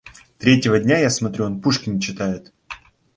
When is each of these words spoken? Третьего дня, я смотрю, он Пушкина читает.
Третьего 0.39 0.79
дня, 0.79 0.97
я 0.97 1.11
смотрю, 1.11 1.45
он 1.45 1.61
Пушкина 1.61 2.01
читает. 2.01 2.51